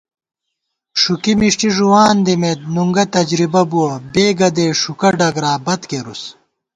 [1.01, 6.23] ݭُکی مِݭٹی ݫُوان دِمېت نُنگہ تجرِبہ بُوَہ بےگدےݭُکہ ڈگرا بت کېرُس